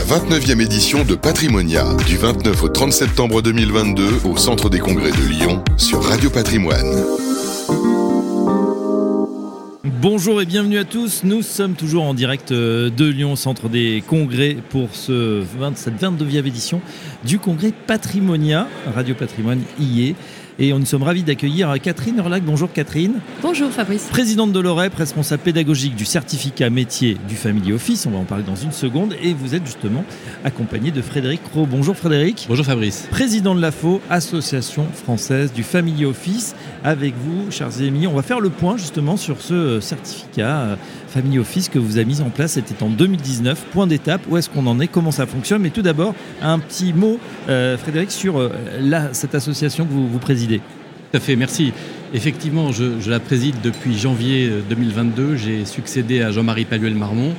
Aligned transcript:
la 0.00 0.18
29e 0.18 0.60
édition 0.62 1.04
de 1.04 1.14
Patrimonia, 1.14 1.84
du 2.06 2.16
29 2.16 2.62
au 2.62 2.68
30 2.68 2.92
septembre 2.92 3.42
2022 3.42 4.20
au 4.24 4.36
Centre 4.38 4.70
des 4.70 4.78
Congrès 4.78 5.10
de 5.10 5.28
Lyon 5.28 5.62
sur 5.76 6.02
Radio 6.02 6.30
Patrimoine. 6.30 7.04
Bonjour 9.84 10.40
et 10.40 10.46
bienvenue 10.46 10.78
à 10.78 10.84
tous. 10.84 11.20
Nous 11.24 11.42
sommes 11.42 11.74
toujours 11.74 12.04
en 12.04 12.14
direct 12.14 12.52
euh, 12.52 12.88
de 12.88 13.04
Lyon, 13.04 13.36
centre 13.36 13.68
des 13.68 14.02
congrès, 14.06 14.56
pour 14.70 14.88
ce 14.94 15.42
20, 15.58 15.76
cette 15.76 16.00
22e 16.00 16.46
édition 16.46 16.80
du 17.26 17.38
congrès 17.38 17.72
Patrimonia. 17.86 18.68
Radio 18.94 19.14
Patrimoine 19.14 19.60
y. 19.78 20.14
Et 20.62 20.74
nous 20.74 20.84
sommes 20.84 21.04
ravis 21.04 21.22
d'accueillir 21.22 21.74
Catherine 21.82 22.18
Urlac. 22.18 22.42
Bonjour 22.44 22.70
Catherine. 22.70 23.14
Bonjour 23.40 23.70
Fabrice. 23.70 24.08
Présidente 24.10 24.52
de 24.52 24.60
l'OREP, 24.60 24.94
responsable 24.94 25.42
pédagogique 25.42 25.96
du 25.96 26.04
certificat 26.04 26.68
métier 26.68 27.16
du 27.26 27.34
Family 27.34 27.72
Office. 27.72 28.04
On 28.04 28.10
va 28.10 28.18
en 28.18 28.24
parler 28.24 28.44
dans 28.44 28.56
une 28.56 28.70
seconde. 28.70 29.14
Et 29.22 29.32
vous 29.32 29.54
êtes 29.54 29.64
justement 29.64 30.04
accompagné 30.44 30.90
de 30.90 31.00
Frédéric 31.00 31.40
Rowe. 31.54 31.66
Bonjour 31.66 31.96
Frédéric. 31.96 32.44
Bonjour 32.46 32.66
Fabrice. 32.66 33.08
Président 33.10 33.54
de 33.54 33.62
l'AFO, 33.62 34.02
Association 34.10 34.84
française 34.92 35.50
du 35.54 35.62
Family 35.62 36.04
Office. 36.04 36.54
Avec 36.84 37.14
vous, 37.16 37.50
chers 37.50 37.80
amis, 37.80 38.06
on 38.06 38.12
va 38.12 38.22
faire 38.22 38.40
le 38.40 38.50
point 38.50 38.76
justement 38.76 39.16
sur 39.16 39.40
ce 39.40 39.80
certificat 39.80 40.58
euh, 40.60 40.76
Family 41.08 41.38
Office 41.38 41.70
que 41.70 41.78
vous 41.78 41.96
avez 41.96 42.04
mis 42.04 42.20
en 42.20 42.28
place. 42.28 42.52
C'était 42.52 42.82
en 42.82 42.90
2019. 42.90 43.64
Point 43.72 43.86
d'étape. 43.86 44.20
Où 44.28 44.36
est-ce 44.36 44.50
qu'on 44.50 44.66
en 44.66 44.78
est 44.78 44.88
Comment 44.88 45.10
ça 45.10 45.24
fonctionne 45.24 45.62
Mais 45.62 45.70
tout 45.70 45.82
d'abord, 45.82 46.14
un 46.42 46.58
petit 46.58 46.92
mot, 46.92 47.18
euh, 47.48 47.78
Frédéric, 47.78 48.10
sur 48.10 48.38
euh, 48.38 48.50
la, 48.78 49.14
cette 49.14 49.34
association 49.34 49.86
que 49.86 49.92
vous, 49.92 50.06
vous 50.06 50.18
présidez. 50.18 50.49
Tout 50.58 51.16
à 51.16 51.20
fait, 51.20 51.36
merci. 51.36 51.72
Effectivement, 52.12 52.72
je, 52.72 53.08
la 53.08 53.20
préside 53.20 53.56
depuis 53.62 53.96
janvier 53.98 54.50
2022. 54.68 55.36
J'ai 55.36 55.64
succédé 55.64 56.22
à 56.22 56.32
Jean-Marie 56.32 56.64
Paluel-Marmont. 56.64 57.34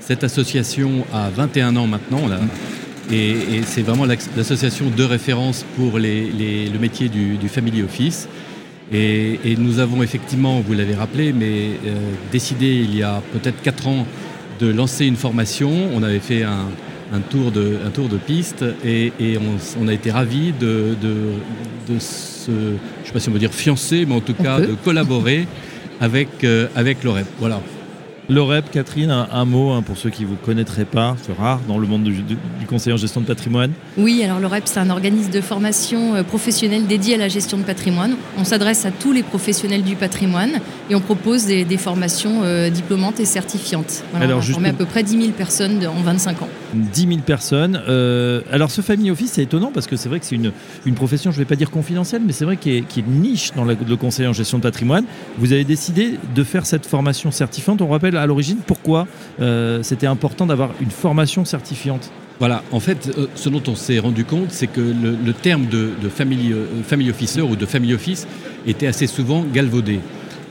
Cette 0.00 0.24
association 0.24 1.06
a 1.12 1.30
21 1.30 1.76
ans 1.76 1.86
maintenant. 1.86 2.22
Et, 3.10 3.36
c'est 3.66 3.82
vraiment 3.82 4.06
l'association 4.06 4.86
de 4.94 5.04
référence 5.04 5.64
pour 5.76 5.98
le 5.98 6.78
métier 6.78 7.08
du, 7.08 7.48
Family 7.48 7.82
Office. 7.82 8.28
Et, 8.92 9.40
et, 9.44 9.56
nous 9.56 9.78
avons 9.78 10.02
effectivement, 10.02 10.60
vous 10.60 10.74
l'avez 10.74 10.94
rappelé, 10.94 11.32
mais 11.32 11.70
euh, 11.86 11.96
décidé 12.30 12.66
il 12.66 12.94
y 12.94 13.02
a 13.02 13.22
peut-être 13.32 13.62
4 13.62 13.88
ans 13.88 14.06
de 14.60 14.66
lancer 14.68 15.06
une 15.06 15.16
formation. 15.16 15.70
On 15.94 16.02
avait 16.02 16.18
fait 16.20 16.42
un, 16.42 16.66
un 17.12 17.20
tour 17.20 17.50
de, 17.50 17.78
un 17.86 17.90
tour 17.90 18.08
de 18.08 18.16
piste 18.16 18.64
et, 18.84 19.12
et 19.20 19.38
on, 19.38 19.82
on, 19.82 19.88
a 19.88 19.92
été 19.92 20.10
ravis 20.10 20.52
de, 20.52 20.94
de, 21.00 21.92
de 21.92 21.98
se, 21.98 22.50
je 22.50 22.50
ne 22.50 22.78
sais 23.04 23.12
pas 23.12 23.20
si 23.20 23.28
on 23.28 23.32
veut 23.32 23.38
dire 23.38 23.52
fiancer, 23.52 24.06
mais 24.06 24.14
en 24.14 24.20
tout 24.20 24.34
cas 24.34 24.60
de 24.60 24.74
collaborer 24.84 25.46
avec, 26.00 26.44
euh, 26.44 26.68
avec 26.74 27.04
l'OREP. 27.04 27.26
Voilà. 27.38 27.60
L'OREP, 28.30 28.70
Catherine, 28.70 29.10
un, 29.10 29.28
un 29.30 29.44
mot 29.44 29.72
hein, 29.72 29.82
pour 29.82 29.98
ceux 29.98 30.08
qui 30.08 30.22
ne 30.22 30.28
vous 30.28 30.36
connaîtraient 30.36 30.86
pas, 30.86 31.14
c'est 31.20 31.36
rare 31.36 31.60
dans 31.68 31.78
le 31.78 31.86
monde 31.86 32.04
du, 32.04 32.24
conseiller 32.66 32.94
en 32.94 32.96
gestion 32.96 33.20
de 33.20 33.26
patrimoine. 33.26 33.72
Oui, 33.98 34.22
alors 34.24 34.40
l'OREP, 34.40 34.62
c'est 34.64 34.80
un 34.80 34.88
organisme 34.88 35.30
de 35.30 35.42
formation 35.42 36.14
euh, 36.14 36.22
professionnelle 36.22 36.86
dédié 36.86 37.16
à 37.16 37.18
la 37.18 37.28
gestion 37.28 37.58
de 37.58 37.62
patrimoine. 37.64 38.16
On 38.38 38.44
s'adresse 38.44 38.86
à 38.86 38.90
tous 38.90 39.12
les 39.12 39.22
professionnels 39.22 39.82
du 39.82 39.94
patrimoine 39.94 40.52
et 40.88 40.94
on 40.94 41.00
propose 41.00 41.44
des, 41.44 41.66
des 41.66 41.76
formations 41.76 42.40
euh, 42.42 42.70
diplômantes 42.70 43.20
et 43.20 43.26
certifiantes. 43.26 44.02
Voilà, 44.12 44.24
alors, 44.24 44.38
on 44.38 44.42
formé 44.42 44.70
à 44.70 44.72
peu 44.72 44.86
près 44.86 45.02
10 45.02 45.20
000 45.20 45.32
personnes 45.32 45.78
de, 45.78 45.86
en 45.86 46.00
25 46.00 46.40
ans. 46.40 46.48
10 46.72 47.00
000 47.00 47.20
personnes. 47.20 47.80
Euh, 47.86 48.40
alors 48.50 48.70
ce 48.70 48.80
Family 48.80 49.10
Office, 49.10 49.32
c'est 49.32 49.42
étonnant 49.42 49.70
parce 49.72 49.86
que 49.86 49.96
c'est 49.96 50.08
vrai 50.08 50.18
que 50.18 50.24
c'est 50.24 50.36
une, 50.36 50.52
une 50.86 50.94
profession, 50.94 51.30
je 51.30 51.36
ne 51.36 51.42
vais 51.42 51.48
pas 51.48 51.56
dire 51.56 51.70
confidentielle, 51.70 52.22
mais 52.24 52.32
c'est 52.32 52.46
vrai 52.46 52.56
qu'il 52.56 52.72
est, 52.72 52.80
qu 52.80 53.00
est 53.00 53.06
niche 53.06 53.52
dans 53.54 53.66
la, 53.66 53.74
le 53.74 53.96
conseiller 53.96 54.28
en 54.28 54.32
gestion 54.32 54.56
de 54.56 54.62
patrimoine. 54.62 55.04
Vous 55.38 55.52
avez 55.52 55.64
décidé 55.64 56.18
de 56.34 56.44
faire 56.44 56.64
cette 56.64 56.86
formation 56.86 57.30
certifiante. 57.30 57.82
On 57.82 57.88
rappelle 57.88 58.13
à 58.16 58.26
l'origine 58.26 58.58
pourquoi 58.66 59.06
euh, 59.40 59.82
c'était 59.82 60.06
important 60.06 60.46
d'avoir 60.46 60.70
une 60.80 60.90
formation 60.90 61.44
certifiante 61.44 62.10
voilà, 62.40 62.64
en 62.72 62.80
fait, 62.80 63.14
euh, 63.16 63.28
ce 63.36 63.48
dont 63.48 63.62
on 63.68 63.76
s'est 63.76 64.00
rendu 64.00 64.24
compte, 64.24 64.50
c'est 64.50 64.66
que 64.66 64.80
le, 64.80 65.32
terme 65.32 65.66
de, 65.66 65.90
de 66.02 66.08
family, 66.08 66.52
euh, 66.52 66.66
family 66.84 67.08
officer 67.10 67.42
ou 67.42 67.54
de 67.54 67.64
family 67.64 67.94
office 67.94 68.26
était 68.66 68.88
assez 68.88 69.06
souvent 69.06 69.44
galvaudé. 69.44 70.00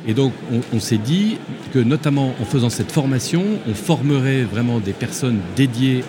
Et 0.08 0.14
donc, 0.14 0.32
on, 0.74 0.80
s'est 0.80 0.98
dit 0.98 1.38
que, 1.74 1.80
notamment 1.80 2.34
en 2.42 2.46
faisant 2.46 2.70
cette 2.70 2.92
formation, 2.92 3.44
on 3.70 3.74
formerait 3.74 4.44
vraiment 4.44 4.80
des 4.80 4.92
personnes 4.92 5.40
dédiées 5.56 6.04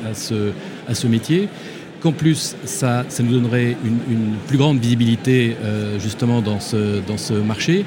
à 0.88 0.94
ce 0.94 1.06
métier 1.06 1.48
qu'en 2.04 2.12
plus 2.12 2.54
ça, 2.66 3.06
ça, 3.08 3.22
nous 3.22 3.32
donnerait 3.32 3.76
une, 3.82 3.98
une 4.14 4.34
plus 4.46 4.58
grande 4.58 4.78
visibilité 4.78 5.56
euh, 5.64 5.98
justement 5.98 6.42
dans 6.42 6.60
ce, 6.60 7.00
dans 7.00 7.16
ce 7.16 7.32
marché 7.32 7.86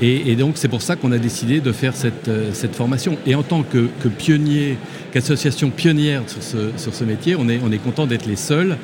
et, 0.00 0.32
et 0.32 0.36
donc 0.36 0.56
c'est 0.56 0.68
pour 0.68 0.80
ça 0.80 0.96
qu'on 0.96 1.12
a 1.12 1.18
décidé 1.18 1.60
de 1.60 1.70
faire 1.70 1.94
cette, 1.94 2.28
euh, 2.28 2.48
cette 2.54 2.74
formation 2.74 3.18
et 3.26 3.34
en 3.34 3.42
tant 3.42 3.62
que, 3.62 3.90
que 4.02 4.08
pionnier 4.08 4.78
qu'association 5.12 5.68
pionnière 5.68 6.22
sur 6.26 6.42
ce, 6.42 6.56
sur 6.78 6.94
ce 6.94 7.04
métier 7.04 7.36
on 7.38 7.46
est, 7.50 7.60
on 7.62 7.70
est 7.70 7.76
content 7.76 8.06
d'être 8.06 8.24
les 8.24 8.36
seuls 8.36 8.78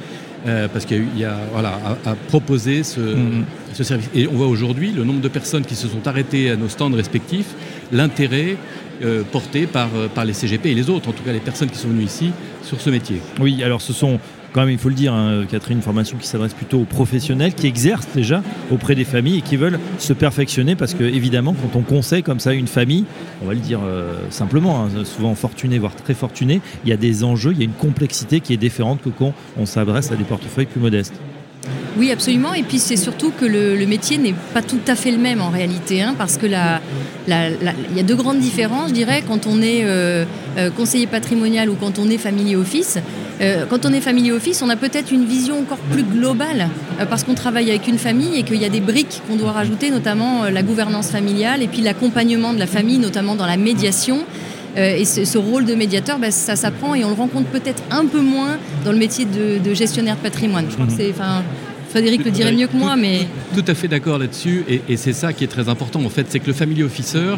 euh, 0.47 0.69
parce 0.69 0.85
qu'il 0.85 0.99
y 1.17 1.25
a, 1.25 1.29
y 1.29 1.33
a 1.33 1.39
voilà, 1.51 1.81
à, 2.05 2.11
à 2.11 2.15
proposer 2.15 2.83
ce, 2.83 3.01
mmh. 3.01 3.45
ce 3.73 3.85
service 3.85 4.11
et 4.15 4.29
on 4.29 4.35
voit 4.35 4.49
aujourd'hui 4.49 4.93
le 4.93 5.03
nombre 5.03 5.23
de 5.23 5.29
personnes 5.29 5.65
qui 5.65 5.77
se 5.77 5.89
sont 5.89 6.07
arrêtées 6.07 6.51
à 6.51 6.57
nos 6.57 6.69
stands 6.69 6.95
respectifs 6.95 7.55
l'intérêt 7.91 8.59
euh, 9.03 9.23
porté 9.33 9.67
par, 9.67 9.89
par 10.15 10.27
les 10.27 10.35
CGP 10.35 10.67
et 10.67 10.75
les 10.75 10.91
autres, 10.91 11.09
en 11.09 11.13
tout 11.13 11.25
cas 11.25 11.33
les 11.33 11.41
personnes 11.41 11.71
qui 11.71 11.79
sont 11.79 11.89
venues 11.89 12.05
ici 12.05 12.33
sur 12.63 12.81
ce 12.81 12.91
métier. 12.91 13.21
Oui, 13.41 13.65
alors 13.65 13.81
ce 13.81 13.93
sont 13.93 14.21
quand 14.55 14.61
même, 14.61 14.71
il 14.71 14.79
faut 14.79 14.89
le 14.89 14.95
dire, 14.95 15.13
hein, 15.13 15.45
Catherine, 15.51 15.79
une 15.79 15.83
formation 15.83 16.17
qui 16.17 16.29
s'adresse 16.29 16.55
plutôt 16.55 16.79
aux 16.79 16.85
professionnels 16.85 17.55
qui 17.55 17.67
exercent 17.67 18.07
déjà 18.15 18.41
auprès 18.71 18.95
des 18.95 19.05
familles 19.05 19.39
et 19.39 19.43
qui 19.43 19.57
veulent 19.57 19.81
se 19.99 20.13
perfectionner 20.13 20.77
parce 20.77 20.95
que, 20.95 21.03
évidemment, 21.03 21.55
quand 21.55 21.77
on 21.77 21.83
conseille 21.83 22.23
comme 22.23 22.39
ça 22.39 22.53
une 22.53 22.69
famille, 22.69 23.05
on 23.43 23.47
va 23.47 23.55
le 23.55 23.59
dire 23.59 23.81
euh, 23.85 24.15
simplement, 24.31 24.85
hein, 24.85 25.05
souvent 25.05 25.35
fortunée, 25.35 25.81
voire 25.81 25.97
très 25.97 26.15
fortunée, 26.15 26.61
il 26.85 26.91
y 26.91 26.93
a 26.93 26.97
des 26.97 27.25
enjeux, 27.25 27.51
il 27.51 27.59
y 27.59 27.63
a 27.63 27.65
une 27.65 27.73
complexité 27.73 28.39
qui 28.39 28.55
est 28.55 28.57
différente 28.57 29.03
que 29.03 29.09
quand 29.09 29.35
on 29.59 29.67
s'adresse 29.67 30.13
à 30.13 30.17
des 30.17 30.23
portefeuilles 30.23 30.67
plus 30.67 30.81
modestes. 30.81 31.15
Oui, 31.97 32.11
absolument. 32.11 32.55
Et 32.55 32.63
puis 32.63 32.79
c'est 32.79 32.97
surtout 32.97 33.33
que 33.33 33.45
le, 33.45 33.87
métier 33.87 34.19
n'est 34.19 34.35
pas 34.53 34.63
tout 34.63 34.81
à 34.87 34.95
fait 34.95 35.11
le 35.11 35.19
même 35.19 35.41
en 35.41 35.51
réalité, 35.51 36.03
hein, 36.03 36.15
parce 36.17 36.37
que 36.37 36.47
il 36.47 36.53
y 37.27 38.01
a 38.01 38.03
deux 38.03 38.17
grandes 38.17 38.39
différences, 38.39 38.91
je 38.91 38.95
dirais, 38.95 39.23
quand 39.27 39.47
on 39.47 39.63
est 39.63 39.85
euh, 39.85 40.25
euh, 40.59 40.71
conseiller 40.71 41.07
patrimonial 41.07 41.71
ou 41.71 41.75
quand 41.75 41.99
on 41.99 42.09
est 42.09 42.19
family 42.19 42.57
office. 42.57 42.99
Euh, 43.41 43.67
quand 43.69 43.85
on 43.85 43.93
est 43.93 44.01
family 44.01 44.31
office, 44.31 44.63
on 44.63 44.69
a 44.69 44.77
peut-être 44.77 45.11
une 45.13 45.25
vision 45.25 45.59
encore 45.59 45.79
plus 45.79 46.05
globale, 46.05 46.69
euh, 47.01 47.07
parce 47.07 47.25
qu'on 47.25 47.35
travaille 47.35 47.71
avec 47.71 47.89
une 47.89 47.99
famille 47.99 48.39
et 48.39 48.43
qu'il 48.45 48.61
y 48.61 48.65
a 48.65 48.69
des 48.69 48.81
briques 48.81 49.23
qu'on 49.29 49.37
doit 49.37 49.53
rajouter, 49.53 49.91
notamment 49.91 50.45
euh, 50.45 50.51
la 50.51 50.63
gouvernance 50.63 51.09
familiale 51.09 51.63
et 51.63 51.67
puis 51.67 51.81
l'accompagnement 51.81 52.53
de 52.53 52.59
la 52.59 52.67
famille, 52.67 52.99
notamment 52.99 53.35
dans 53.35 53.47
la 53.47 53.57
médiation. 53.57 54.25
Et 54.77 55.05
ce, 55.05 55.25
ce 55.25 55.39
rôle 55.39 55.67
de 55.67 55.77
médiateur, 55.77 56.19
bah, 56.19 56.33
ça 56.33 56.57
s'apprend 56.57 56.97
et 56.97 57.05
on 57.05 57.09
le 57.09 57.15
rencontre 57.15 57.47
peut-être 57.47 57.81
un 57.93 58.07
peu 58.07 58.21
moins 58.21 58.59
dans 58.85 58.91
le 58.91 58.99
métier 58.99 59.25
de, 59.25 59.59
de 59.63 59.73
gestionnaire 59.73 60.17
de 60.17 60.21
patrimoine. 60.21 60.67
Je 60.69 60.75
crois 60.75 60.87
que 60.87 60.93
c'est, 60.93 61.11
enfin, 61.11 61.45
Frédéric 61.91 62.25
le 62.25 62.33
dirait 62.33 62.51
mieux 62.51 62.67
que 62.67 62.77
moi, 62.77 62.97
mais... 62.97 63.29
Tout 63.55 63.63
à 63.69 63.75
fait 63.75 63.87
d'accord 63.87 64.19
là-dessus, 64.19 64.65
et, 64.69 64.81
et 64.89 64.97
c'est 64.97 65.13
ça 65.13 65.33
qui 65.33 65.45
est 65.45 65.47
très 65.47 65.69
important, 65.69 66.03
en 66.05 66.09
fait, 66.09 66.27
c'est 66.29 66.41
que 66.41 66.49
le 66.49 66.55
family 66.55 66.83
officer, 66.83 67.37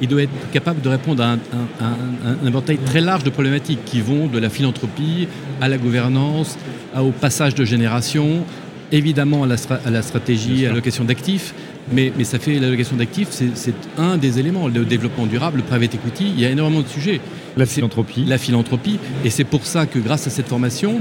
il 0.00 0.08
doit 0.08 0.22
être 0.22 0.50
capable 0.52 0.80
de 0.80 0.88
répondre 0.88 1.22
à 1.22 1.32
un, 1.32 1.34
un, 1.34 1.38
un, 1.80 2.36
un 2.42 2.46
éventail 2.46 2.78
très 2.78 3.00
large 3.00 3.24
de 3.24 3.30
problématiques 3.30 3.84
qui 3.84 4.00
vont 4.00 4.26
de 4.26 4.38
la 4.38 4.50
philanthropie 4.50 5.28
à 5.60 5.68
la 5.68 5.78
gouvernance, 5.78 6.58
à, 6.94 7.02
au 7.02 7.10
passage 7.10 7.54
de 7.54 7.64
génération, 7.64 8.44
évidemment 8.92 9.44
à 9.44 9.46
la, 9.46 9.56
à 9.84 9.90
la 9.90 10.02
stratégie, 10.02 10.66
à 10.66 10.68
l'allocation 10.68 11.04
d'actifs, 11.04 11.54
mais, 11.92 12.12
mais 12.16 12.24
ça 12.24 12.38
fait 12.38 12.58
l'allocation 12.58 12.96
d'actifs, 12.96 13.28
c'est 13.30 13.74
un 13.98 14.16
des 14.16 14.38
éléments, 14.38 14.68
le 14.68 14.84
développement 14.84 15.26
durable, 15.26 15.58
le 15.58 15.62
private 15.62 15.94
equity, 15.94 16.32
il 16.34 16.40
y 16.40 16.44
a 16.44 16.50
énormément 16.50 16.82
de 16.82 16.88
sujets. 16.88 17.20
La 17.56 17.66
philanthropie. 17.66 18.24
La 18.24 18.38
philanthropie, 18.38 18.98
et 19.24 19.30
c'est 19.30 19.44
pour 19.44 19.64
ça 19.64 19.86
que 19.86 19.98
grâce 19.98 20.26
à 20.26 20.30
cette 20.30 20.48
formation, 20.48 21.00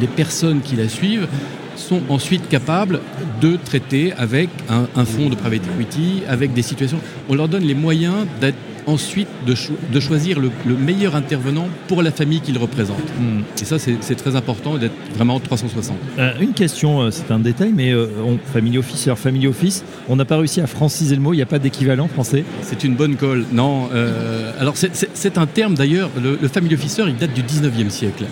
les 0.00 0.06
personnes 0.06 0.60
qui 0.60 0.76
la 0.76 0.88
suivent 0.88 1.28
sont 1.80 2.02
ensuite 2.08 2.48
capables 2.48 3.00
de 3.40 3.56
traiter 3.56 4.12
avec 4.12 4.48
un, 4.68 4.86
un 4.96 5.04
fonds 5.04 5.28
de 5.28 5.34
private 5.34 5.62
equity, 5.74 6.22
avec 6.28 6.52
des 6.52 6.62
situations. 6.62 6.98
On 7.28 7.34
leur 7.34 7.48
donne 7.48 7.64
les 7.64 7.74
moyens 7.74 8.26
d'être 8.40 8.56
ensuite 8.86 9.28
de, 9.46 9.54
cho 9.54 9.74
de 9.92 10.00
choisir 10.00 10.40
le, 10.40 10.50
le, 10.66 10.76
meilleur 10.76 11.14
intervenant 11.14 11.68
pour 11.88 12.02
la 12.02 12.10
famille 12.10 12.40
qu'ils 12.40 12.58
représentent. 12.58 12.98
Mmh. 13.18 13.62
Et 13.62 13.64
ça, 13.64 13.78
c'est 13.78 14.14
très 14.14 14.36
important 14.36 14.76
d'être 14.78 14.94
vraiment 15.14 15.38
360. 15.40 15.96
Euh, 16.18 16.32
une 16.40 16.52
question, 16.52 17.02
euh, 17.02 17.10
c'est 17.10 17.30
un 17.30 17.38
détail, 17.38 17.72
mais 17.74 17.92
euh, 17.92 18.06
on, 18.24 18.38
Family 18.52 18.78
Office, 18.78 19.08
Family 19.14 19.46
Office, 19.46 19.84
on 20.08 20.16
n'a 20.16 20.24
pas 20.24 20.36
réussi 20.36 20.60
à 20.60 20.66
franciser 20.66 21.14
le 21.14 21.20
mot, 21.20 21.32
il 21.32 21.36
n'y 21.36 21.42
a 21.42 21.46
pas 21.46 21.58
d'équivalent 21.58 22.08
français? 22.08 22.44
C'est 22.62 22.84
une 22.84 22.94
bonne 22.94 23.16
colle. 23.16 23.44
Non, 23.52 23.88
euh, 23.92 24.52
alors 24.58 24.74
c'est 24.76 25.38
un 25.38 25.46
terme 25.46 25.74
d'ailleurs, 25.74 26.10
le, 26.20 26.38
le 26.40 26.48
Family 26.48 26.74
Officer, 26.74 27.04
il 27.06 27.16
date 27.16 27.34
du 27.34 27.42
19e 27.42 27.90
siècle. 27.90 28.24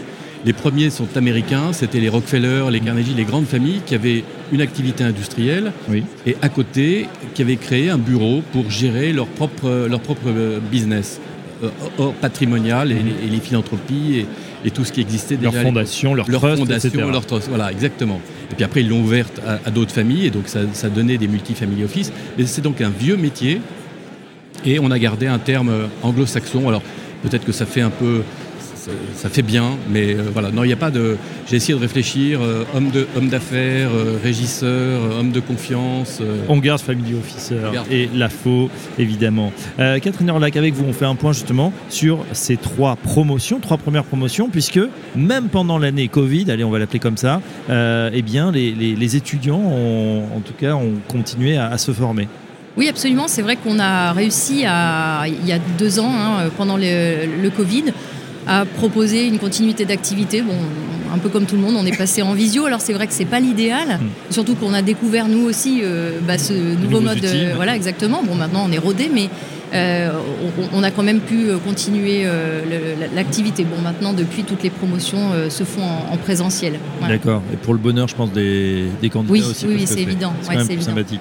Les 0.44 0.52
premiers 0.52 0.90
sont 0.90 1.08
américains, 1.16 1.72
c'était 1.72 2.00
les 2.00 2.08
Rockefeller, 2.08 2.66
les 2.70 2.80
Carnegie, 2.80 3.12
les 3.14 3.24
grandes 3.24 3.46
familles 3.46 3.80
qui 3.84 3.94
avaient 3.94 4.22
une 4.52 4.60
activité 4.60 5.02
industrielle 5.04 5.72
oui. 5.88 6.04
et 6.26 6.36
à 6.42 6.48
côté 6.48 7.08
qui 7.34 7.42
avaient 7.42 7.56
créé 7.56 7.90
un 7.90 7.98
bureau 7.98 8.42
pour 8.52 8.70
gérer 8.70 9.12
leur 9.12 9.26
propre, 9.26 9.86
leur 9.88 10.00
propre 10.00 10.30
business 10.70 11.20
euh, 11.64 12.10
patrimonial 12.20 12.92
et, 12.92 12.94
et, 12.94 13.28
les 13.28 13.40
philanthropies 13.40 14.18
et, 14.18 14.26
et, 14.64 14.70
tout 14.70 14.84
ce 14.84 14.92
qui 14.92 15.00
existait 15.00 15.36
déjà. 15.36 15.50
Leur 15.50 15.62
fondation, 15.62 16.14
leur, 16.14 16.30
leur 16.30 16.40
trust, 16.40 16.58
fondation, 16.58 16.88
etc. 16.88 17.04
leur 17.10 17.26
trust, 17.26 17.48
voilà, 17.48 17.72
exactement. 17.72 18.20
Et 18.52 18.54
puis 18.54 18.64
après, 18.64 18.82
ils 18.82 18.88
l'ont 18.88 19.00
ouverte 19.00 19.40
à, 19.44 19.58
à 19.66 19.70
d'autres 19.72 19.90
familles 19.90 20.26
et 20.26 20.30
donc 20.30 20.46
ça, 20.46 20.60
ça 20.72 20.88
donnait 20.88 21.18
des 21.18 21.26
multifamily 21.26 21.82
office. 21.82 22.12
Mais 22.38 22.46
c'est 22.46 22.62
donc 22.62 22.80
un 22.80 22.90
vieux 22.90 23.16
métier 23.16 23.60
et 24.64 24.78
on 24.78 24.92
a 24.92 24.98
gardé 25.00 25.26
un 25.26 25.38
terme 25.38 25.72
anglo-saxon. 26.02 26.68
Alors 26.68 26.82
peut-être 27.24 27.44
que 27.44 27.52
ça 27.52 27.66
fait 27.66 27.80
un 27.80 27.90
peu 27.90 28.22
ça, 29.14 29.22
ça 29.22 29.28
fait 29.28 29.42
bien, 29.42 29.76
mais 29.90 30.14
euh, 30.14 30.22
voilà, 30.32 30.50
non, 30.50 30.64
il 30.64 30.68
n'y 30.68 30.72
a 30.72 30.76
pas 30.76 30.90
de. 30.90 31.16
J'ai 31.48 31.56
essayé 31.56 31.74
de 31.74 31.80
réfléchir, 31.80 32.40
euh, 32.42 32.64
homme 32.74 32.90
de 32.90 33.06
homme 33.16 33.28
d'affaires, 33.28 33.90
euh, 33.94 34.16
régisseur, 34.22 34.68
euh, 35.02 35.20
homme 35.20 35.30
de 35.32 35.40
confiance. 35.40 36.18
euh, 36.20 36.38
On 36.48 36.58
garde 36.58 36.80
Family 36.80 37.14
Officer 37.14 37.56
On 37.68 37.72
garde. 37.72 37.86
et 37.92 38.08
la 38.14 38.28
faux, 38.28 38.70
évidemment. 38.98 39.52
Euh, 39.78 39.98
Catherine 39.98 40.30
Orlac, 40.30 40.56
avec 40.56 40.74
vous, 40.74 40.84
on 40.88 40.92
fait 40.92 41.04
un 41.06 41.14
point 41.14 41.32
justement 41.32 41.72
sur 41.88 42.24
ces 42.32 42.56
trois 42.56 42.96
promotions, 42.96 43.60
trois 43.60 43.78
premières 43.78 44.04
promotions, 44.04 44.48
puisque 44.48 44.80
même 45.16 45.48
pendant 45.48 45.78
l'année 45.78 46.08
Covid, 46.08 46.50
allez, 46.50 46.64
on 46.64 46.70
va 46.70 46.78
l'appeler 46.78 46.98
comme 46.98 47.16
ça, 47.16 47.40
euh, 47.70 48.10
eh 48.12 48.22
bien, 48.22 48.52
les, 48.52 48.72
les- 48.72 48.94
les 48.96 49.16
étudiants, 49.16 49.60
ont, 49.60 50.24
en 50.36 50.40
tout 50.40 50.54
cas, 50.58 50.74
ont 50.74 50.94
continué 51.08 51.56
à, 51.56 51.68
à 51.68 51.78
se 51.78 51.92
former. 51.92 52.28
Oui, 52.76 52.88
absolument. 52.88 53.26
C'est 53.26 53.42
vrai 53.42 53.56
qu'on 53.56 53.80
a 53.80 54.12
réussi, 54.12 54.64
à, 54.64 55.24
il 55.26 55.44
y 55.48 55.52
a 55.52 55.58
deux 55.78 55.98
ans, 55.98 56.12
hein, 56.12 56.48
pendant 56.56 56.76
le, 56.76 57.26
le 57.42 57.50
Covid, 57.50 57.84
à 58.48 58.64
proposer 58.64 59.26
une 59.26 59.38
continuité 59.38 59.84
d'activité. 59.84 60.42
Bon, 60.42 60.54
un 61.14 61.18
peu 61.18 61.28
comme 61.28 61.44
tout 61.46 61.54
le 61.56 61.62
monde, 61.62 61.74
on 61.78 61.86
est 61.86 61.96
passé 61.96 62.22
en 62.22 62.32
visio. 62.34 62.64
Alors 62.66 62.80
c'est 62.80 62.92
vrai 62.92 63.06
que 63.06 63.12
c'est 63.12 63.24
pas 63.24 63.40
l'idéal, 63.40 63.98
surtout 64.30 64.54
qu'on 64.56 64.74
a 64.74 64.82
découvert 64.82 65.28
nous 65.28 65.44
aussi 65.44 65.80
euh, 65.82 66.18
bah, 66.26 66.38
ce 66.38 66.52
nouveau 66.52 67.00
mode. 67.00 67.24
euh, 67.24 67.52
voilà, 67.56 67.76
exactement. 67.76 68.22
Bon, 68.26 68.34
maintenant 68.34 68.64
on 68.68 68.72
est 68.72 68.78
rodé, 68.78 69.10
mais 69.12 69.28
euh, 69.74 70.10
on, 70.72 70.78
on 70.78 70.82
a 70.82 70.90
quand 70.90 71.02
même 71.02 71.20
pu 71.20 71.48
euh, 71.50 71.58
continuer 71.58 72.24
l'activité. 73.14 73.64
Bon, 73.64 73.80
maintenant 73.82 74.12
depuis 74.12 74.42
toutes 74.44 74.62
les 74.62 74.70
promotions 74.70 75.30
se 75.48 75.64
font 75.64 75.82
en, 75.82 76.14
en 76.14 76.16
présentiel. 76.16 76.78
Voilà. 77.00 77.16
D'accord. 77.16 77.42
Et 77.52 77.56
pour 77.56 77.74
le 77.74 77.80
bonheur, 77.80 78.08
je 78.08 78.14
pense, 78.14 78.32
des, 78.32 78.84
des 79.00 79.10
candidats 79.10 79.32
Oui, 79.32 79.42
aussi. 79.48 79.66
oui, 79.66 79.82
c'est 79.86 80.00
évident. 80.00 80.32
C'est 80.42 80.56
Ouais, 80.56 80.80
sympathique. 80.80 81.20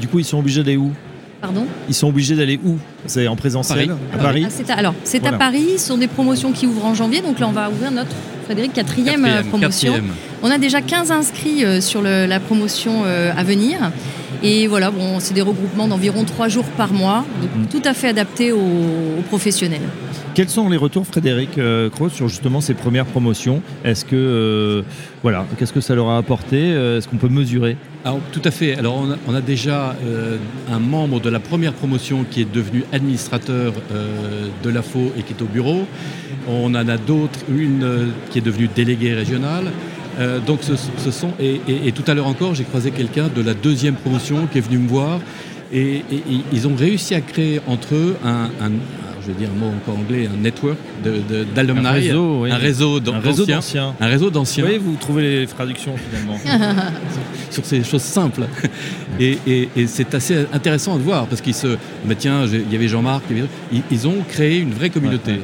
Du 0.00 0.08
coup, 0.08 0.18
ils 0.18 0.24
sont 0.24 0.38
obligés 0.38 0.62
d'aller 0.62 0.76
où? 0.76 0.92
Pardon. 1.40 1.66
Ils 1.88 1.94
sont 1.94 2.08
obligés 2.08 2.36
d'aller 2.36 2.60
où 2.64 2.76
C'est 3.06 3.26
en 3.26 3.34
présentiel 3.36 3.86
Paris. 3.88 3.98
À 4.12 4.18
Paris 4.18 4.42
Ah, 4.46 4.50
c'est 4.50 4.70
à- 4.70 4.74
alors, 4.74 4.94
c'est 5.04 5.20
Voilà. 5.20 5.36
à 5.36 5.38
Paris, 5.38 5.66
ce 5.78 5.86
sont 5.88 5.96
des 5.98 6.06
promotions 6.06 6.52
qui 6.52 6.66
ouvrent 6.66 6.84
en 6.84 6.94
janvier, 6.94 7.22
donc 7.22 7.38
là 7.40 7.48
on 7.48 7.52
va 7.52 7.70
ouvrir 7.70 7.90
notre 7.90 8.10
Frédéric 8.44 8.72
quatrième, 8.74 9.24
euh, 9.24 9.28
quatrième, 9.28 9.46
promotion. 9.48 9.92
quatrième. 9.92 10.14
On 10.42 10.50
a 10.50 10.58
déjà 10.58 10.80
15 10.82 11.10
inscrits 11.10 11.64
euh, 11.64 11.80
sur 11.80 12.02
le- 12.02 12.26
la 12.26 12.40
promotion 12.40 13.02
euh, 13.06 13.32
à 13.36 13.42
venir. 13.42 13.78
Et 14.42 14.66
voilà, 14.66 14.90
bon, 14.90 15.20
c'est 15.20 15.34
des 15.34 15.42
regroupements 15.42 15.86
d'environ 15.88 16.24
3 16.24 16.48
jours 16.48 16.64
par 16.76 16.92
mois, 16.92 17.24
donc 17.42 17.50
Mm. 17.50 17.66
tout 17.68 17.82
à 17.88 17.92
fait 17.94 18.08
adaptés 18.08 18.52
aux, 18.52 18.58
aux 18.58 19.22
professionnels. 19.28 19.80
Quels 20.34 20.48
sont 20.48 20.68
les 20.70 20.76
retours, 20.76 21.06
Frédéric 21.06 21.58
euh, 21.58 21.90
Croce, 21.90 22.12
sur 22.14 22.28
justement 22.28 22.60
ces 22.60 22.72
premières 22.74 23.04
promotions 23.04 23.60
Est-ce 23.84 24.04
que 24.04 24.14
euh, 24.16 24.82
voilà, 25.22 25.44
qu'est-ce 25.58 25.72
que 25.72 25.80
ça 25.80 25.94
leur 25.94 26.08
a 26.08 26.16
apporté 26.16 26.56
Euh, 26.72 26.98
Est-ce 26.98 27.08
qu'on 27.08 27.16
peut 27.16 27.28
mesurer 27.28 27.76
Alors, 28.04 28.20
tout 28.32 28.40
à 28.44 28.50
fait. 28.52 28.76
Alors, 28.78 28.96
on 28.96 29.10
a, 29.10 29.16
on 29.28 29.34
a 29.34 29.40
déjà 29.40 29.96
euh, 30.06 30.36
un 30.72 30.78
membre 30.78 31.20
de 31.20 31.28
la 31.28 31.40
première 31.40 31.72
promotion 31.74 32.24
qui 32.30 32.40
est 32.42 32.50
devenu 32.50 32.84
administrateur 32.92 33.72
euh, 33.92 34.46
de 34.62 34.70
l'AFO 34.70 35.12
et 35.18 35.22
qui 35.22 35.32
est 35.34 35.42
au 35.42 35.46
bureau. 35.46 35.84
On 36.48 36.68
en 36.74 36.88
a 36.88 36.96
d'autres, 36.96 37.40
une 37.52 37.82
euh, 37.82 38.06
qui 38.30 38.38
est 38.38 38.42
devenue 38.42 38.68
déléguée 38.74 39.12
régionale. 39.14 39.64
Euh, 40.20 40.38
donc, 40.38 40.58
ce, 40.62 40.72
ce 40.98 41.10
sont. 41.10 41.30
Et, 41.40 41.60
et- 41.68 41.88
et 41.88 41.92
tout 41.92 42.04
à 42.06 42.14
l'heure 42.14 42.26
encore, 42.26 42.54
j'ai 42.54 42.64
croisé 42.64 42.90
quelqu'un 42.90 43.28
de 43.34 43.42
la 43.42 43.54
deuxième 43.54 43.94
promotion 43.94 44.46
qui 44.50 44.58
est 44.58 44.60
venu 44.62 44.78
me 44.78 44.88
voir. 44.88 45.18
Et, 45.72 46.02
ils 46.52 46.66
ont 46.66 46.74
réussi 46.74 47.14
à 47.14 47.20
créer 47.20 47.60
entre 47.68 47.94
eux 47.94 48.16
un. 48.24 48.50
je 49.22 49.28
vais 49.28 49.38
dire 49.38 49.48
un 49.54 49.58
mot 49.58 49.66
encore 49.76 49.98
anglais, 49.98 50.28
un 50.32 50.36
network 50.42 50.76
d'alumni, 51.54 51.86
Un 51.86 51.90
réseau, 51.92 52.40
oui. 52.42 52.50
un 52.50 52.56
réseau 52.56 52.98
d'anciens, 52.98 53.94
un 54.00 54.06
réseau 54.08 54.30
d'anciens 54.30 54.64
Oui, 54.66 54.78
vous 54.78 54.96
trouvez 54.98 55.40
les 55.40 55.46
traductions 55.46 55.94
finalement. 55.96 56.36
sur 57.50 57.64
ces 57.64 57.84
choses 57.84 58.02
simples. 58.02 58.46
Et, 59.20 59.38
et- 59.46 59.68
et 59.76 59.86
c'est 59.86 60.12
assez 60.14 60.44
intéressant 60.52 60.96
de 60.96 61.02
voir 61.02 61.26
parce 61.26 61.40
qu'ils 61.40 61.54
se. 61.54 61.76
Mais 62.04 62.16
tiens, 62.16 62.46
il 62.46 62.72
y 62.72 62.74
avait 62.76 62.88
Jean-Marc, 62.88 63.22
ils, 63.72 63.82
ils 63.92 64.08
ont 64.08 64.16
créé 64.28 64.58
une 64.58 64.72
vraie 64.72 64.90
communauté. 64.90 65.32
Ouais, 65.32 65.40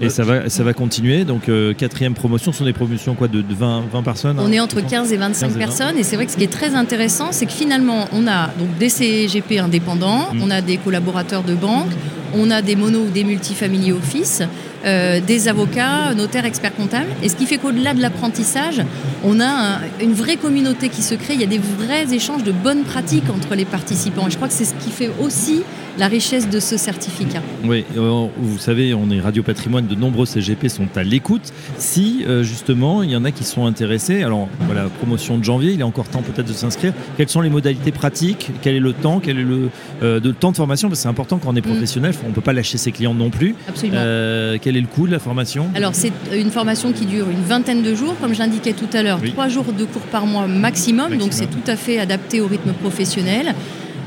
Et 0.00 0.08
ça 0.08 0.24
va, 0.24 0.48
ça 0.48 0.62
va 0.64 0.72
continuer. 0.72 1.24
Donc, 1.24 1.48
euh, 1.48 1.74
quatrième 1.74 2.14
promotion, 2.14 2.52
ce 2.52 2.58
sont 2.58 2.64
des 2.64 2.72
promotions 2.72 3.14
quoi, 3.14 3.28
de, 3.28 3.40
de 3.42 3.54
20, 3.54 3.84
20 3.92 4.02
personnes 4.02 4.38
On 4.38 4.46
hein, 4.46 4.52
est 4.52 4.60
entre 4.60 4.76
je 4.76 4.82
pense 4.82 4.90
15 4.90 5.12
et 5.12 5.16
25 5.16 5.46
15 5.46 5.56
et 5.56 5.58
20. 5.58 5.64
personnes 5.64 5.98
et 5.98 6.02
c'est 6.02 6.16
vrai 6.16 6.26
que 6.26 6.32
ce 6.32 6.36
qui 6.36 6.44
est 6.44 6.52
très 6.52 6.74
intéressant, 6.74 7.28
c'est 7.30 7.46
que 7.46 7.52
finalement, 7.52 8.06
on 8.12 8.26
a 8.26 8.46
donc 8.58 8.76
des 8.78 8.88
CGP 8.88 9.58
indépendants, 9.58 10.28
Mm. 10.32 10.42
on 10.42 10.50
a 10.50 10.60
des 10.60 10.76
collaborateurs 10.76 11.42
de 11.42 11.54
banque, 11.54 11.90
on 12.34 12.50
a 12.50 12.62
des 12.62 12.76
mono 12.76 13.00
ou 13.00 13.10
des 13.10 13.24
multifamily 13.24 13.92
office, 13.92 14.42
euh, 14.84 15.20
des 15.20 15.48
avocats, 15.48 16.14
notaires, 16.14 16.44
experts 16.44 16.74
comptables. 16.74 17.06
Et 17.22 17.28
ce 17.28 17.36
qui 17.36 17.46
fait 17.46 17.58
qu'au-delà 17.58 17.94
de 17.94 18.00
l'apprentissage, 18.00 18.82
on 19.24 19.38
a 19.40 19.46
un- 19.46 19.80
une 20.00 20.12
vraie 20.14 20.36
communauté 20.36 20.88
qui 20.88 21.02
se 21.02 21.14
crée. 21.14 21.34
Il 21.34 21.40
y 21.40 21.44
a 21.44 21.46
des 21.46 21.60
vrais 21.78 22.12
échanges 22.14 22.42
de 22.44 22.52
bonnes 22.52 22.82
pratiques 22.84 23.30
entre 23.34 23.54
les 23.54 23.64
participants. 23.64 24.26
Et 24.26 24.30
je 24.30 24.36
crois 24.36 24.48
que 24.48 24.54
c'est 24.54 24.64
ce 24.64 24.74
qui 24.74 24.90
fait 24.90 25.10
aussi 25.20 25.62
la 25.98 26.08
richesse 26.08 26.48
de 26.48 26.58
ce 26.58 26.78
certificat. 26.78 27.42
Oui, 27.64 27.84
euh, 27.98 28.26
vous 28.38 28.58
savez, 28.58 28.94
on 28.94 29.10
est 29.10 29.20
Radio 29.20 29.42
Patrimoine, 29.42 29.86
de 29.86 29.94
nombreux 29.94 30.24
CGP 30.24 30.70
sont 30.70 30.88
à 30.96 31.02
l'écoute. 31.02 31.52
Si 31.76 32.24
euh, 32.26 32.42
justement 32.42 33.02
il 33.02 33.10
y 33.10 33.16
en 33.16 33.26
a 33.26 33.30
qui 33.30 33.44
sont 33.44 33.66
intéressés, 33.66 34.22
alors 34.22 34.48
voilà, 34.66 34.84
promotion 35.00 35.36
de 35.36 35.44
janvier, 35.44 35.72
il 35.72 35.80
est 35.80 35.84
encore 35.84 36.08
temps 36.08 36.22
peut-être 36.22 36.48
de 36.48 36.54
s'inscrire. 36.54 36.94
Quelles 37.18 37.28
sont 37.28 37.42
les 37.42 37.50
modalités 37.50 37.92
pratiques? 37.92 38.50
Quel 38.62 38.76
est 38.76 38.80
le 38.80 38.94
temps? 38.94 39.20
Quel 39.22 39.38
est 39.38 39.42
le 39.44 39.68
euh, 40.02 40.18
de 40.18 40.30
temps 40.32 40.50
de 40.50 40.56
formation? 40.56 40.88
Parce 40.88 41.00
que 41.00 41.02
c'est 41.02 41.08
important 41.10 41.38
quand 41.38 41.50
on 41.52 41.56
est 41.56 41.60
Mm. 41.60 41.70
professionnel, 41.72 42.14
on 42.24 42.28
ne 42.28 42.32
peut 42.34 42.40
pas 42.40 42.52
lâcher 42.52 42.78
ses 42.78 42.92
clients 42.92 43.14
non 43.14 43.30
plus. 43.30 43.54
Absolument. 43.68 43.98
Euh, 44.00 44.58
quel 44.60 44.76
est 44.76 44.80
le 44.80 44.86
coût 44.86 45.06
de 45.06 45.12
la 45.12 45.18
formation? 45.18 45.68
Alors 45.74 45.94
c'est 45.94 46.12
une 46.34 46.50
formation 46.50 46.92
qui 46.92 47.06
dure 47.06 47.28
une 47.30 47.42
vingtaine 47.42 47.82
de 47.82 47.94
jours, 47.94 48.14
comme 48.20 48.34
j'indiquais 48.34 48.72
tout 48.72 48.88
à 48.92 49.02
l'heure, 49.02 49.18
Oui. 49.22 49.32
trois 49.32 49.48
jours 49.48 49.72
de 49.72 49.84
cours 49.84 50.02
par 50.02 50.26
mois 50.26 50.46
maximum, 50.46 51.10
donc 51.16 51.26
Maximum. 51.28 51.32
c'est 51.32 51.46
tout 51.46 51.70
à 51.70 51.76
fait 51.76 51.98
adapté 51.98 52.40
au 52.40 52.46
rythme 52.46 52.72
professionnel. 52.72 53.54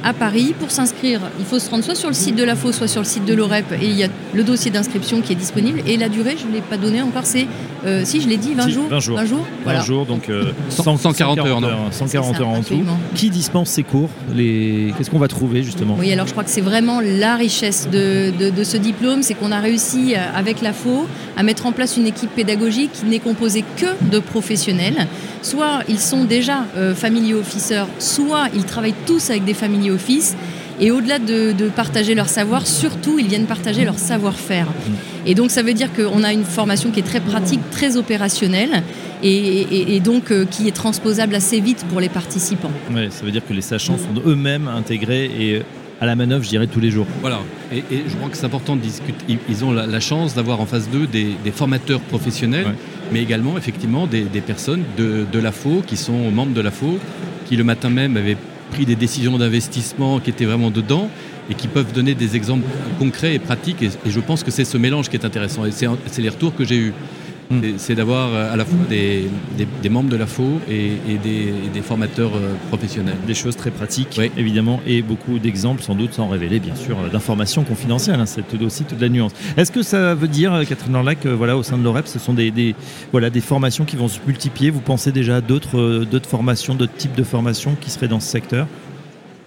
À 0.03 0.13
Paris, 0.13 0.53
pour 0.59 0.69
s'inscrire, 0.69 1.19
il 1.39 1.45
faut 1.45 1.57
se 1.57 1.67
rendre 1.69 1.83
soit 1.83 1.95
sur 1.95 2.09
le 2.09 2.13
site 2.13 2.35
de 2.35 2.43
la 2.43 2.55
FO, 2.55 2.71
soit 2.71 2.87
sur 2.87 3.01
le 3.01 3.07
site 3.07 3.25
de 3.25 3.33
l'OREP, 3.33 3.65
et 3.81 3.85
il 3.85 3.93
y 3.95 4.03
a 4.03 4.07
le 4.35 4.43
dossier 4.43 4.69
d'inscription 4.69 5.21
qui 5.21 5.33
est 5.33 5.35
disponible. 5.35 5.81
Et 5.87 5.97
la 5.97 6.09
durée, 6.09 6.35
je 6.39 6.45
ne 6.47 6.53
l'ai 6.53 6.61
pas 6.61 6.77
donné 6.77 7.01
encore, 7.01 7.25
c'est, 7.25 7.47
euh, 7.85 8.01
si 8.05 8.21
je 8.21 8.27
l'ai 8.27 8.37
dit, 8.37 8.53
20 8.53 8.63
Si, 8.63 8.71
jours 8.71 8.87
20 8.89 8.99
jours. 8.99 9.17
20 9.17 9.25
jours 9.25 9.39
20 9.39 9.45
Voilà. 9.63 9.81
jours, 9.81 10.05
donc 10.05 10.29
euh, 10.29 10.51
100 10.69 10.97
140 10.97 11.37
heures, 11.39 11.61
non 11.61 11.69
140 11.91 12.33
C'est 12.33 12.37
ça, 12.37 12.41
heures 12.43 12.49
en 12.49 12.61
tout. 12.61 12.81
Qui 13.15 13.29
dispense 13.29 13.69
ces 13.69 13.83
cours 13.83 14.09
Les... 14.35 14.93
Qu'est-ce 14.97 15.09
qu'on 15.09 15.19
va 15.19 15.27
trouver 15.27 15.63
justement? 15.63 15.95
Oui, 15.99 16.11
alors 16.11 16.25
je 16.27 16.31
crois 16.31 16.43
que 16.43 16.49
c'est 16.49 16.61
vraiment 16.61 16.99
la 17.01 17.35
richesse 17.35 17.87
de, 17.91 18.31
de- 18.37 18.49
de 18.49 18.63
ce 18.63 18.77
diplôme, 18.77 19.21
c'est 19.23 19.33
qu'on 19.33 19.51
a 19.51 19.59
réussi 19.59 20.13
euh, 20.15 20.19
avec 20.35 20.61
la 20.61 20.73
FO 20.73 21.05
à 21.37 21.43
mettre 21.43 21.65
en 21.65 21.71
place 21.71 21.97
une 21.97 22.07
équipe 22.07 22.31
pédagogique 22.31 22.91
qui 22.93 23.05
n'est 23.05 23.19
composée 23.19 23.63
que 23.77 23.85
de 24.11 24.19
professionnels. 24.19 25.07
Soit 25.41 25.81
ils 25.87 25.99
sont 25.99 26.23
déjà 26.25 26.65
euh, 26.77 26.95
family 26.95 27.33
officers, 27.33 27.85
soit 27.99 28.45
ils 28.55 28.63
travaillent 28.63 28.93
tous 29.05 29.29
avec 29.29 29.45
des 29.45 29.53
family 29.53 29.91
office. 29.91 30.35
Et 30.81 30.91
au-delà 30.91 31.19
de, 31.19 31.53
de 31.53 31.69
partager 31.69 32.15
leur 32.15 32.27
savoir, 32.27 32.67
surtout 32.67 33.17
ils 33.17 33.27
viennent 33.27 33.45
partager 33.45 33.85
leur 33.85 33.97
savoir-faire. 33.97 34.67
Et 35.25 35.33
donc 35.35 35.51
ça 35.51 35.63
veut 35.63 35.73
dire 35.73 35.89
qu'on 35.93 36.23
a 36.23 36.31
une 36.33 36.43
formation 36.45 36.91
qui 36.91 36.99
est 36.99 37.03
très 37.03 37.19
pratique, 37.19 37.61
très 37.71 37.97
opérationnelle, 37.97 38.83
et, 39.23 39.29
et- 39.35 39.95
et 39.95 39.99
donc 39.99 40.31
euh, 40.31 40.45
qui 40.45 40.67
est 40.67 40.71
transposable 40.75 41.33
assez 41.35 41.59
vite 41.59 41.83
pour 41.89 41.99
les 41.99 42.09
participants. 42.09 42.71
Ouais, 42.93 43.09
Ça 43.09 43.25
veut 43.25 43.31
dire 43.31 43.41
que 43.47 43.53
les 43.53 43.61
sachants 43.61 43.97
sont 43.97 44.21
eux-mêmes 44.29 44.67
intégrés 44.67 45.25
et 45.39 45.61
à 46.01 46.05
la 46.05 46.15
manœuvre, 46.15 46.43
je 46.43 46.49
dirais, 46.49 46.67
tous 46.67 46.81
les 46.81 46.91
jours. 46.91 47.07
Voilà. 47.21 47.39
Et, 47.71 47.77
et 47.77 48.03
je 48.07 48.15
crois 48.17 48.29
que 48.29 48.35
c'est 48.37 48.45
important 48.45 48.75
de 48.75 48.81
discuter. 48.81 49.37
Ils, 49.49 49.63
ont 49.63 49.71
la, 49.71 49.87
la 49.87 49.99
chance 50.01 50.35
d'avoir 50.35 50.59
en 50.59 50.65
face 50.65 50.89
d'eux 50.89 51.07
des, 51.07 51.29
des 51.43 51.51
formateurs 51.51 52.01
professionnels, 52.01 52.65
Ouais. 52.65 52.75
mais 53.13 53.21
également 53.23 53.57
effectivement 53.57 54.05
des, 54.05 54.23
des 54.23 54.41
personnes 54.41 54.83
de, 54.97 55.25
de 55.31 55.39
l'AFO 55.39 55.81
qui 55.87 55.95
sont 55.97 56.29
membres 56.31 56.53
de 56.53 56.61
l'AFO, 56.61 56.99
qui 57.47 57.55
le 57.55 57.63
matin 57.63 57.89
même 57.89 58.17
avaient 58.17 58.37
pris 58.71 58.85
des 58.85 58.95
décisions 58.95 59.37
d'investissement 59.37 60.19
qui 60.19 60.31
étaient 60.31 60.45
vraiment 60.45 60.69
dedans 60.69 61.09
et 61.49 61.53
qui 61.53 61.67
peuvent 61.67 61.91
donner 61.93 62.15
des 62.15 62.35
exemples 62.35 62.65
concrets 62.99 63.35
et 63.35 63.39
pratiques. 63.39 63.81
Et, 63.83 63.87
et 64.05 64.09
je 64.09 64.19
pense 64.19 64.43
que 64.43 64.51
c'est 64.51 64.65
ce 64.65 64.77
mélange 64.77 65.09
qui 65.09 65.15
est 65.15 65.25
intéressant. 65.25 65.65
Et 65.65 65.71
c'est 65.71 66.21
les 66.21 66.29
retours 66.29 66.55
que 66.55 66.65
j'ai 66.65 66.77
eus. 66.77 66.93
Mm. 67.51 67.61
C'est- 67.77 67.93
d'avoir 67.93 68.33
euh, 68.33 68.51
à 68.51 68.55
la 68.55 68.65
fois 68.65 68.79
des, 68.89 69.29
des- 69.55 69.67
des 69.83 69.89
membres 69.89 70.09
de 70.09 70.15
l'AFO 70.17 70.59
et, 70.67 70.93
et 71.07 71.17
des, 71.23 71.49
et 71.65 71.69
des 71.71 71.81
formateurs 71.83 72.31
euh, 72.35 72.55
professionnels. 72.69 73.17
Des 73.27 73.35
choses 73.35 73.55
très 73.55 73.69
pratiques, 73.69 74.15
Oui. 74.17 74.31
évidemment, 74.35 74.81
et 74.87 75.03
beaucoup 75.03 75.37
d'exemples, 75.37 75.83
sans 75.83 75.93
doute, 75.93 76.13
sans 76.15 76.27
révéler, 76.27 76.59
bien 76.59 76.73
sûr, 76.73 76.97
euh, 76.97 77.09
d'informations 77.09 77.63
confidentielles. 77.63 78.19
hein, 78.19 78.25
c'est 78.25 78.59
aussi 78.63 78.83
toute 78.83 78.99
la 78.99 79.09
nuance. 79.09 79.31
Est-ce 79.57 79.71
que 79.71 79.83
ça 79.83 80.15
veut 80.15 80.27
dire, 80.27 80.59
Catherine 80.67 80.93
Lorlac, 80.93 81.19
que, 81.19 81.29
voilà, 81.29 81.55
au 81.55 81.61
sein 81.61 81.77
de 81.77 81.83
l'OREP, 81.83 82.07
ce 82.07 82.17
sont 82.17 82.33
des, 82.33 82.73
voilà, 83.11 83.29
des 83.29 83.41
formations 83.41 83.85
qui 83.85 83.95
vont 83.95 84.07
se 84.07 84.17
multiplier? 84.25 84.71
Vous 84.71 84.81
pensez 84.81 85.11
déjà 85.11 85.35
à 85.35 85.41
d'autres 85.41 86.03
d'autres 86.09 86.27
formations, 86.27 86.73
d'autres 86.73 86.95
types 86.97 87.15
de 87.15 87.23
formations 87.23 87.75
qui 87.79 87.91
seraient 87.91 88.07
dans 88.07 88.19
ce 88.19 88.27
secteur? 88.27 88.65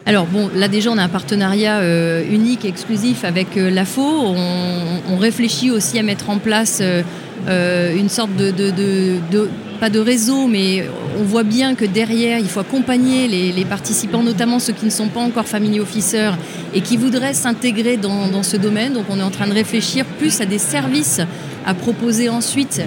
Alors 0.09 0.25
bon, 0.25 0.49
là 0.55 0.69
déjà 0.69 0.91
on 0.91 0.97
a 0.97 1.03
un 1.03 1.09
partenariat 1.11 1.81
euh, 1.81 2.25
unique, 2.31 2.65
exclusif 2.65 3.25
avec 3.25 3.59
euh, 3.59 3.69
l'AFO. 3.69 4.01
On, 4.01 5.19
réfléchit 5.19 5.71
aussi 5.71 5.99
à 5.99 6.03
mettre 6.03 6.31
en 6.31 6.39
place 6.39 6.79
euh, 6.81 7.03
euh, 7.49 7.95
une 7.95 8.09
sorte 8.09 8.35
de, 8.35 9.51
pas 9.81 9.91
de 9.91 9.99
réseau, 9.99 10.47
mais 10.47 10.87
on 11.21 11.25
voit 11.25 11.43
bien 11.43 11.75
que 11.75 11.85
derrière, 11.85 12.39
il 12.39 12.47
faut 12.47 12.61
accompagner 12.61 13.29
les, 13.29 13.65
participants, 13.67 14.23
notamment 14.23 14.61
ceux 14.61 14.73
qui 14.73 14.87
ne 14.87 14.91
sont 14.91 15.09
pas 15.09 15.21
encore 15.21 15.45
family 15.45 15.79
officers 15.79 16.33
et 16.73 16.81
qui 16.81 16.97
voudraient 16.97 17.35
s'intégrer 17.35 17.99
dans 17.99 18.43
ce 18.43 18.57
domaine. 18.57 18.95
Donc 18.95 19.05
on 19.11 19.19
est 19.19 19.23
en 19.23 19.31
train 19.31 19.47
de 19.47 19.53
réfléchir 19.53 20.07
plus 20.19 20.41
à 20.41 20.47
des 20.47 20.59
services 20.59 21.21
à 21.69 21.75
proposer 21.75 22.29
ensuite 22.29 22.81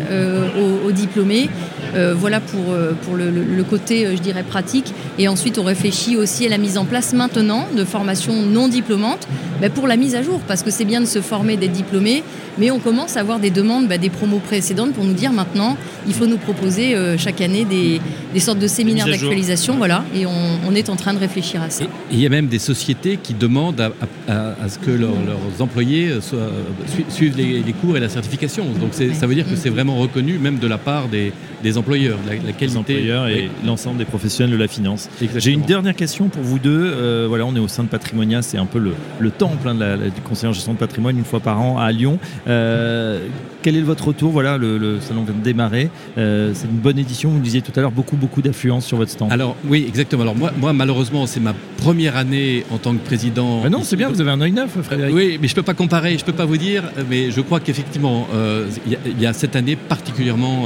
aux, 0.59 0.88
aux, 0.88 0.91
diplômés. 0.91 1.50
voilà 2.15 2.39
pour, 2.39 2.75
pour 3.03 3.15
le, 3.15 3.29
le, 3.29 3.63
côté, 3.63 4.07
je 4.15 4.21
dirais, 4.21 4.43
pratique. 4.43 4.93
Et 5.19 5.27
ensuite, 5.27 5.59
on 5.59 5.63
réfléchit 5.63 6.17
aussi 6.17 6.45
à 6.45 6.50
la 6.50 6.57
mise 6.57 6.77
en 6.77 6.85
place 6.85 7.13
maintenant 7.13 7.67
de 7.77 7.85
formations 7.85 8.41
non 8.41 8.67
diplômantes 8.67 9.27
ben, 9.61 9.69
pour 9.69 9.88
la 9.88 9.97
mise 9.97 10.15
à 10.15 10.23
jour, 10.23 10.39
parce 10.47 10.63
que 10.63 10.71
c'est 10.71 10.85
bien 10.85 11.01
de 11.01 11.05
se 11.05 11.21
former, 11.21 11.57
d'être 11.57 11.71
diplômé, 11.71 12.23
mais 12.57 12.71
on 12.71 12.79
commence 12.79 13.15
à 13.17 13.19
avoir 13.19 13.39
des 13.39 13.51
demandes 13.51 13.88
ben, 13.88 14.00
des 14.00 14.09
promos 14.09 14.39
précédentes 14.39 14.93
pour 14.93 15.03
nous 15.03 15.13
dire 15.13 15.31
maintenant, 15.31 15.77
il 16.07 16.13
faut 16.13 16.25
nous 16.25 16.38
proposer 16.38 16.95
chaque 17.17 17.41
année 17.41 17.65
des, 17.65 18.01
des 18.33 18.39
sortes 18.39 18.59
de 18.59 18.67
séminaires 18.67 19.05
d'actualisation. 19.05 19.75
Voilà, 19.77 20.03
et 20.15 20.25
on, 20.25 20.31
on, 20.67 20.73
est 20.73 20.89
en 20.89 20.95
train 20.95 21.13
de 21.13 21.19
réfléchir 21.19 21.61
à 21.61 21.69
ça. 21.69 21.85
il 22.11 22.19
y 22.19 22.25
a 22.25 22.29
même 22.29 22.47
des 22.47 22.59
sociétés 22.59 23.17
qui 23.21 23.33
demandent 23.33 23.81
à, 23.81 23.91
à, 24.27 24.69
ce 24.69 24.79
que 24.79 24.91
leurs 24.91 25.11
employés 25.59 26.19
soient, 26.21 26.51
suivent 27.09 27.38
les, 27.38 27.73
cours 27.73 27.97
et 27.97 28.00
la 28.00 28.09
certification. 28.09 28.65
Donc 28.80 28.94
ça 28.94 29.28
veut 29.28 29.36
dire 29.36 29.48
que 29.50 29.56
c'est 29.56 29.70
vraiment 29.70 29.98
reconnu, 29.98 30.38
même 30.38 30.58
de 30.60 30.68
la 30.68 30.78
part 30.78 31.08
des, 31.08 31.34
des 31.63 31.78
employeurs, 31.78 32.18
la, 32.28 32.36
la 32.36 32.51
qualité. 32.54 32.78
employeurs 32.78 33.28
et 33.28 33.50
l'ensemble 33.66 33.98
des 33.98 34.06
professionnels 34.06 34.54
de 34.54 34.60
la 34.62 34.68
finance. 34.68 35.10
J'ai 35.38 35.51
une 35.51 35.62
dernière 35.62 35.96
question 35.96 36.28
pour 36.30 36.44
vous 36.44 36.60
deux. 36.60 36.72
Euh, 36.94 37.25
voilà, 37.28 37.46
on 37.46 37.56
est 37.56 37.60
au 37.60 37.68
sein 37.68 37.84
de 37.84 37.90
Patrimonia, 37.90 38.42
c'est 38.42 38.58
un 38.58 38.66
peu 38.66 38.80
le, 38.80 38.94
le 39.20 39.32
temple 39.32 39.68
hein, 39.68 39.75
du 40.13 40.22
conseil 40.22 40.50
en 40.50 40.54
gestion 40.54 40.74
de 40.74 40.78
patrimoine, 40.80 41.18
une 41.18 41.25
fois 41.25 41.40
par 41.40 41.62
an 41.62 41.78
à 41.78 41.92
Lyon. 41.92 42.20
Euh, 42.48 43.28
quel 43.62 43.77
est 43.77 43.82
votre 43.82 44.08
retour 44.08 44.32
Voilà, 44.32 44.58
le, 44.58 45.00
salon 45.00 45.24
vient 45.24 45.34
de 45.34 45.44
démarrer. 45.44 45.89
Euh, 46.18 46.51
c'est 46.53 46.68
une 46.68 46.77
bonne 46.77 47.00
édition. 47.00 47.30
Vous 47.30 47.39
disiez 47.39 47.62
tout 47.62 47.72
à 47.75 47.82
l'heure 47.82 47.91
beaucoup, 47.91 48.18
beaucoup 48.18 48.41
d'affluence 48.41 48.86
sur 48.86 48.98
votre 48.98 49.12
stand. 49.12 49.32
Alors 49.32 49.56
oui, 49.65 49.86
exactement. 49.88 50.24
Alors 50.24 50.36
moi, 50.36 50.51
moi 50.58 50.74
malheureusement, 50.74 51.25
c'est 51.25 51.39
ma 51.39 51.53
première 51.77 52.18
année 52.18 52.65
en 52.72 52.77
tant 52.77 52.94
que 52.94 53.03
président. 53.03 53.62
Ah 53.65 53.70
non, 53.70 53.84
c'est 53.84 53.96
bien. 53.96 54.10
Vous 54.10 54.22
avez 54.22 54.32
un 54.32 54.41
œil 54.41 54.51
neuf, 54.51 54.77
Frédéric. 54.82 55.15
oui, 55.15 55.39
mais 55.41 55.48
je 55.48 55.56
peux 55.56 55.63
pas 55.63 55.74
comparer. 55.74 56.18
Je 56.18 56.25
peux 56.25 56.34
pas 56.34 56.46
vous 56.46 56.58
dire. 56.58 56.84
Mais 57.10 57.32
je 57.32 57.41
crois 57.41 57.60
qu'effectivement, 57.60 58.27
il 58.86 59.22
y, 59.22 59.25
a 59.25 59.34
cette 59.34 59.56
année 59.56 59.75
particulièrement 59.75 60.65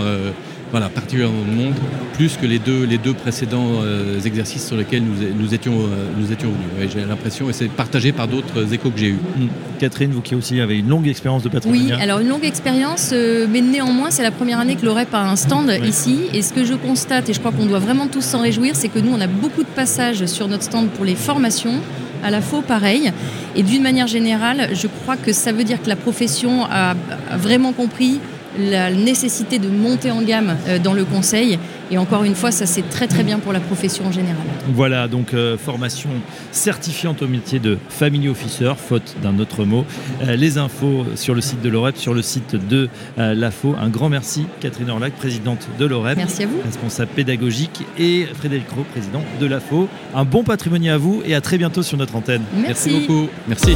voilà, 0.76 0.90
particulièrement 0.90 1.46
de 1.46 1.56
monde, 1.56 1.74
plus 2.16 2.36
que 2.36 2.46
les 2.46 2.60
deux, 2.60 2.84
les 2.84 2.98
deux 2.98 3.14
précédents 3.14 3.80
euh, 3.82 4.20
exercices 4.20 4.68
sur 4.68 4.76
lesquels 4.76 5.04
nous, 5.04 5.16
nous 5.34 5.54
étions, 5.54 5.72
euh, 5.72 6.10
nous 6.20 6.34
étions 6.34 6.50
venus. 6.50 6.92
j'ai 6.94 7.06
l'impression, 7.06 7.50
et 7.50 7.54
c'est 7.54 7.70
partagé 7.70 8.12
par 8.12 8.28
d'autres 8.28 8.74
échos 8.74 8.90
que 8.90 9.00
j'ai 9.00 9.12
eus. 9.12 9.20
Hmm. 9.38 9.48
Catherine, 9.80 10.12
vous 10.12 10.20
qui 10.20 10.36
aussi 10.36 10.60
avez 10.60 10.80
une 10.80 10.90
longue 10.90 11.08
expérience 11.08 11.44
de 11.44 11.48
patrimoine. 11.48 11.82
Oui, 11.82 11.94
alors 11.94 12.20
une 12.20 12.28
longue 12.28 12.44
expérience, 12.44 13.12
euh, 13.14 13.48
mais 13.50 13.62
néanmoins, 13.62 14.12
c'est 14.12 14.22
la 14.22 14.32
première 14.32 14.60
année 14.60 14.76
que 14.76 14.86
l'OREP 14.86 15.14
a 15.14 15.30
un 15.32 15.38
stand 15.38 15.72
ici. 15.82 16.24
Et 16.34 16.42
ce 16.42 16.52
que 16.52 16.66
je 16.66 16.74
constate, 16.74 17.30
et 17.30 17.34
je 17.34 17.40
crois 17.40 17.54
qu'on 17.54 17.68
doit 17.68 17.80
vraiment 17.80 18.08
tous 18.08 18.26
s'en 18.26 18.42
réjouir, 18.42 18.76
c'est 18.76 18.90
que 18.90 19.00
nous, 19.00 19.14
on 19.14 19.22
a 19.22 19.28
beaucoup 19.28 19.64
de 19.64 19.74
passages 19.78 20.26
sur 20.26 20.50
notre 20.50 20.64
stand 20.64 20.90
pour 20.90 21.06
les 21.06 21.16
formations 21.16 21.80
à 22.22 22.32
la 22.32 22.42
faux 22.42 22.62
pareil. 22.62 23.14
Et 23.56 23.64
d'une 23.64 23.82
manière 23.82 24.08
générale, 24.08 24.72
je 24.74 24.88
crois 24.88 25.16
que 25.16 25.32
ça 25.32 25.54
veut 25.54 25.64
dire 25.64 25.82
que 25.82 25.88
la 25.88 25.96
profession 25.96 26.66
a 26.66 26.96
vraiment 27.38 27.72
compris 27.72 28.20
la 28.60 28.92
nécessité 28.92 29.60
de 29.60 29.70
monter 29.70 30.12
en 30.12 30.22
gamme 30.22 30.58
euh, 30.68 30.80
dans 30.80 30.94
le 30.94 31.06
conseil. 31.06 31.60
Et 31.92 31.98
encore 32.00 32.24
une 32.24 32.34
fois, 32.34 32.52
ça 32.52 32.66
c'est 32.66 32.90
très 32.90 33.08
très 33.08 33.24
bien 33.24 33.38
pour 33.38 33.54
la 33.54 33.60
profession 33.60 34.06
en 34.06 34.12
général. 34.12 34.42
Voilà, 34.74 35.08
donc 35.08 35.34
euh, 35.34 35.58
formation 35.58 36.10
certifiante 36.52 37.22
au 37.22 37.28
métier 37.28 37.60
de 37.60 37.78
family 37.90 38.28
officer, 38.28 38.74
faute 38.78 39.16
d'un 39.22 39.38
autre 39.38 39.66
mot. 39.66 39.86
Euh, 40.24 40.36
les 40.36 40.58
infos 40.58 41.06
sur 41.16 41.36
le 41.36 41.42
site 41.42 41.62
de 41.62 41.70
l'OREP, 41.70 41.98
sur 41.98 42.14
le 42.14 42.22
site 42.22 42.56
de 42.56 42.90
l'AFO. 43.18 43.76
Un 43.80 43.90
grand 43.90 44.10
merci, 44.10 44.48
Catherine 44.60 44.90
Orlac, 44.90 45.14
présidente 45.14 45.68
de 45.78 45.86
l'OREP. 45.86 46.18
Merci 46.18 46.44
à 46.44 46.48
vous. 46.48 46.60
Responsable 46.66 47.12
pédagogique, 47.16 47.84
et 48.00 48.26
Frédéric 48.34 48.70
Rowe, 48.70 48.84
président 48.92 49.22
de 49.40 49.46
l'AFO. 49.46 49.88
Un 50.14 50.26
bon 50.26 50.44
patrimoine 50.44 50.88
à 50.88 50.98
vous 50.98 51.22
et 51.26 51.36
à 51.36 51.42
très 51.42 51.58
bientôt 51.58 51.84
sur 51.84 51.98
notre 51.98 52.16
antenne. 52.16 52.44
Merci, 52.56 52.90
merci 52.90 53.08
beaucoup. 53.08 53.30
Merci. 53.48 53.76